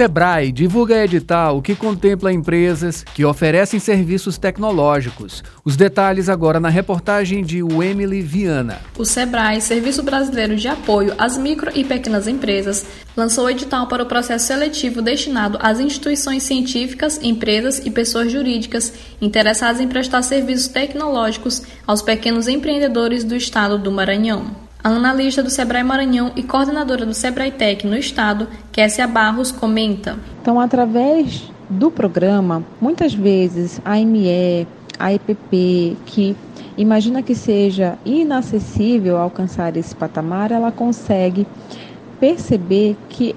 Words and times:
Sebrae 0.00 0.50
divulga 0.50 1.04
edital 1.04 1.60
que 1.60 1.74
contempla 1.74 2.32
empresas 2.32 3.04
que 3.04 3.22
oferecem 3.22 3.78
serviços 3.78 4.38
tecnológicos. 4.38 5.44
Os 5.62 5.76
detalhes 5.76 6.30
agora 6.30 6.58
na 6.58 6.70
reportagem 6.70 7.44
de 7.44 7.58
Emily 7.58 8.22
Viana. 8.22 8.78
O 8.96 9.04
Sebrae, 9.04 9.60
Serviço 9.60 10.02
Brasileiro 10.02 10.56
de 10.56 10.68
Apoio 10.68 11.12
às 11.18 11.36
Micro 11.36 11.70
e 11.74 11.84
Pequenas 11.84 12.26
Empresas, 12.26 12.86
lançou 13.14 13.44
o 13.44 13.50
edital 13.50 13.88
para 13.88 14.02
o 14.02 14.06
processo 14.06 14.46
seletivo 14.46 15.02
destinado 15.02 15.58
às 15.60 15.78
instituições 15.78 16.44
científicas, 16.44 17.22
empresas 17.22 17.84
e 17.84 17.90
pessoas 17.90 18.32
jurídicas 18.32 18.94
interessadas 19.20 19.82
em 19.82 19.88
prestar 19.88 20.22
serviços 20.22 20.68
tecnológicos 20.68 21.60
aos 21.86 22.00
pequenos 22.00 22.48
empreendedores 22.48 23.22
do 23.22 23.36
estado 23.36 23.76
do 23.76 23.92
Maranhão. 23.92 24.69
A 24.82 24.88
analista 24.88 25.42
do 25.42 25.50
Sebrae 25.50 25.84
Maranhão 25.84 26.32
e 26.34 26.42
coordenadora 26.42 27.04
do 27.04 27.12
Sebrae 27.12 27.50
Tech 27.50 27.86
no 27.86 27.94
estado, 27.94 28.48
Kessia 28.72 29.06
Barros, 29.06 29.52
comenta. 29.52 30.16
Então, 30.40 30.58
através 30.58 31.52
do 31.68 31.90
programa, 31.90 32.64
muitas 32.80 33.12
vezes 33.12 33.78
a 33.84 33.96
ME, 33.96 34.66
a 34.98 35.12
EPP, 35.12 35.98
que 36.06 36.34
imagina 36.78 37.22
que 37.22 37.34
seja 37.34 37.98
inacessível 38.06 39.18
alcançar 39.18 39.76
esse 39.76 39.94
patamar, 39.94 40.50
ela 40.50 40.72
consegue 40.72 41.46
perceber 42.18 42.96
que, 43.10 43.36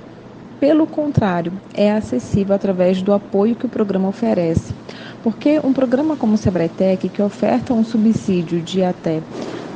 pelo 0.61 0.87
contrário, 0.87 1.51
é 1.73 1.91
acessível 1.91 2.55
através 2.55 3.01
do 3.01 3.11
apoio 3.11 3.53
que 3.53 3.65
o 3.65 3.69
programa 3.69 4.07
oferece. 4.07 4.73
Porque 5.21 5.59
um 5.61 5.73
programa 5.73 6.15
como 6.15 6.35
o 6.35 6.37
Sebrae 6.37 6.69
Tech, 6.69 7.09
que 7.09 7.21
oferta 7.21 7.73
um 7.73 7.83
subsídio 7.83 8.61
de 8.61 8.81
até 8.81 9.21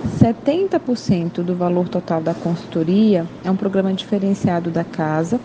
70% 0.06 1.44
do 1.44 1.56
valor 1.56 1.90
total 1.90 2.22
da 2.22 2.34
consultoria 2.36 3.28
é 3.44 3.50
um 3.50 3.56
programa 3.58 3.94
diferenciado 3.94 4.70
da 4.70 4.84
casa 4.84 5.42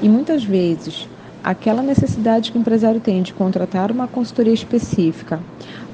e 0.00 0.08
muitas 0.08 0.44
vezes 0.44 1.08
aquela 1.42 1.82
necessidade 1.82 2.52
que 2.52 2.58
o 2.58 2.60
empresário 2.60 3.00
tem 3.00 3.22
de 3.22 3.32
contratar 3.32 3.90
uma 3.90 4.06
consultoria 4.06 4.52
específica, 4.52 5.42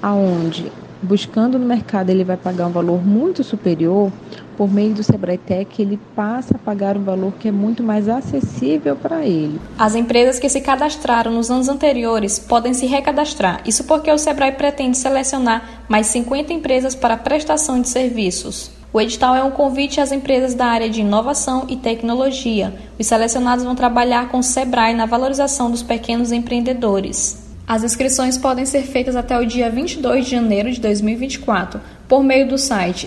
aonde 0.03 0.73
buscando 1.01 1.59
no 1.59 1.67
mercado 1.67 2.11
ele 2.11 2.25
vai 2.25 2.37
pagar 2.37 2.67
um 2.67 2.73
valor 2.73 3.05
muito 3.07 3.45
superior, 3.45 4.13
por 4.57 4.73
meio 4.73 4.95
do 4.95 5.03
Sebrae 5.03 5.39
Tech, 5.39 5.81
ele 5.81 5.99
passa 6.15 6.55
a 6.55 6.59
pagar 6.59 6.97
um 6.97 7.03
valor 7.03 7.33
que 7.39 7.49
é 7.49 7.53
muito 7.53 7.83
mais 7.83 8.09
acessível 8.09 8.97
para 8.97 9.25
ele. 9.25 9.61
As 9.79 9.95
empresas 9.95 10.39
que 10.39 10.49
se 10.49 10.61
cadastraram 10.61 11.31
nos 11.31 11.51
anos 11.51 11.69
anteriores 11.69 12.39
podem 12.39 12.73
se 12.73 12.87
recadastrar. 12.87 13.61
Isso 13.67 13.85
porque 13.85 14.11
o 14.11 14.19
Sebrae 14.19 14.53
pretende 14.53 14.97
selecionar 14.97 15.85
mais 15.89 16.07
50 16.07 16.53
empresas 16.53 16.95
para 16.95 17.17
prestação 17.17 17.81
de 17.81 17.89
serviços. 17.89 18.71
O 18.93 19.01
edital 19.01 19.37
é 19.37 19.43
um 19.43 19.51
convite 19.51 20.01
às 20.01 20.11
empresas 20.11 20.55
da 20.55 20.67
área 20.67 20.89
de 20.89 21.03
inovação 21.03 21.67
e 21.69 21.77
tecnologia. 21.77 22.73
Os 22.99 23.07
selecionados 23.07 23.65
vão 23.65 23.75
trabalhar 23.75 24.29
com 24.29 24.39
o 24.39 24.43
Sebrae 24.43 24.95
na 24.95 25.05
valorização 25.05 25.71
dos 25.71 25.83
pequenos 25.83 26.33
empreendedores. 26.33 27.45
As 27.69 27.83
inscrições 27.83 28.39
podem 28.39 28.65
ser 28.65 28.83
feitas 28.83 29.17
até 29.17 29.39
o 29.39 29.45
dia 29.45 29.69
22 29.69 30.25
de 30.25 30.31
janeiro 30.31 30.71
de 30.71 30.81
2024 30.81 31.81
por 32.09 32.23
meio 32.23 32.49
do 32.49 32.57
site 32.57 33.07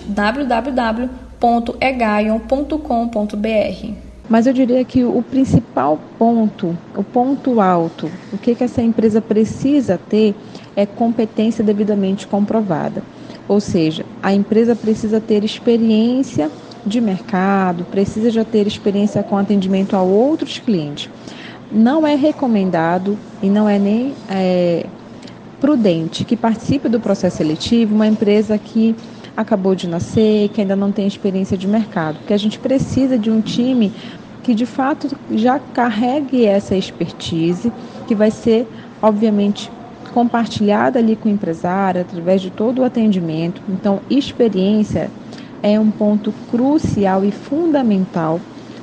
www.egaion.com.br. 1.40 3.94
Mas 4.28 4.46
eu 4.46 4.52
diria 4.52 4.84
que 4.84 5.02
o 5.02 5.22
principal 5.22 5.98
ponto, 6.18 6.76
o 6.94 7.02
ponto 7.02 7.60
alto, 7.60 8.08
o 8.32 8.38
que, 8.38 8.54
que 8.54 8.62
essa 8.62 8.80
empresa 8.80 9.20
precisa 9.20 9.98
ter 9.98 10.36
é 10.76 10.86
competência 10.86 11.64
devidamente 11.64 12.28
comprovada. 12.28 13.02
Ou 13.48 13.58
seja, 13.58 14.06
a 14.22 14.32
empresa 14.32 14.76
precisa 14.76 15.20
ter 15.20 15.42
experiência 15.42 16.48
de 16.86 17.00
mercado, 17.00 17.84
precisa 17.84 18.30
já 18.30 18.44
ter 18.44 18.66
experiência 18.66 19.22
com 19.22 19.36
atendimento 19.36 19.96
a 19.96 20.02
outros 20.02 20.58
clientes 20.58 21.10
não 21.70 22.06
é 22.06 22.14
recomendado 22.14 23.16
e 23.42 23.48
não 23.48 23.68
é 23.68 23.78
nem 23.78 24.14
é, 24.28 24.86
prudente 25.60 26.24
que 26.24 26.36
participe 26.36 26.88
do 26.88 26.98
processo 26.98 27.38
seletivo 27.38 27.94
uma 27.94 28.06
empresa 28.06 28.58
que 28.58 28.96
acabou 29.36 29.74
de 29.74 29.88
nascer, 29.88 30.48
que 30.50 30.60
ainda 30.60 30.76
não 30.76 30.92
tem 30.92 31.06
experiência 31.06 31.56
de 31.56 31.66
mercado, 31.66 32.18
porque 32.18 32.34
a 32.34 32.38
gente 32.38 32.58
precisa 32.58 33.18
de 33.18 33.30
um 33.30 33.40
time 33.40 33.92
que 34.42 34.54
de 34.54 34.66
fato 34.66 35.08
já 35.32 35.58
carregue 35.58 36.44
essa 36.44 36.76
expertise, 36.76 37.72
que 38.06 38.14
vai 38.14 38.30
ser, 38.30 38.66
obviamente, 39.00 39.70
compartilhada 40.12 40.98
ali 40.98 41.14
com 41.14 41.28
o 41.28 41.32
empresário 41.32 42.00
através 42.00 42.40
de 42.40 42.50
todo 42.50 42.80
o 42.80 42.84
atendimento. 42.84 43.62
Então, 43.68 44.00
experiência 44.10 45.10
é 45.62 45.78
um 45.78 45.90
ponto 45.90 46.32
crucial 46.50 47.24
e 47.24 47.30
fundamental 47.30 48.40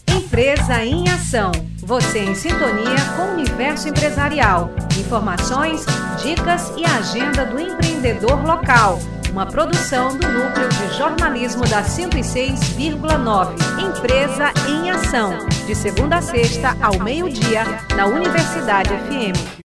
Empresa 0.09 0.83
em 0.83 1.07
Ação. 1.11 1.53
Você 1.85 2.21
em 2.21 2.35
sintonia 2.37 2.97
com 3.17 3.23
o 3.23 3.33
universo 3.33 3.89
empresarial. 3.89 4.71
Informações, 4.97 5.85
dicas 6.23 6.73
e 6.77 6.85
agenda 6.85 7.45
do 7.45 7.59
empreendedor 7.59 8.41
local. 8.45 9.01
Uma 9.33 9.47
produção 9.47 10.17
do 10.17 10.29
Núcleo 10.29 10.69
de 10.69 10.97
Jornalismo 10.97 11.67
da 11.67 11.83
106,9. 11.83 13.55
Empresa 13.83 14.53
em 14.69 14.91
Ação. 14.91 15.33
De 15.67 15.75
segunda 15.75 16.19
a 16.19 16.23
sexta, 16.23 16.77
ao 16.81 17.01
meio-dia, 17.01 17.65
na 17.97 18.07
Universidade 18.07 18.91
FM. 18.91 19.62